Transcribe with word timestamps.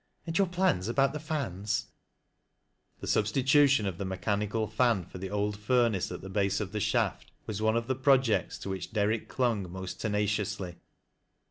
"And 0.25 0.35
your 0.35 0.47
plans 0.47 0.87
about 0.87 1.13
the 1.13 1.19
fans?" 1.19 1.91
The 3.01 3.05
substitution 3.07 3.85
of 3.85 3.99
the 3.99 4.03
mechanical 4.03 4.65
fan 4.67 5.05
for 5.05 5.19
the 5.19 5.29
oH 5.29 5.51
fitrnace 5.51 6.11
at 6.11 6.21
the 6.21 6.27
base 6.29 6.57
cf 6.59 6.71
the 6.71 6.79
shaft, 6.79 7.31
was 7.45 7.61
one 7.61 7.77
of 7.77 7.85
the 7.85 7.93
projects 7.93 8.57
to 8.61 8.69
which 8.69 8.93
Derrick 8.93 9.27
clung 9.29 9.71
most 9.71 10.01
tenaciously. 10.01 10.77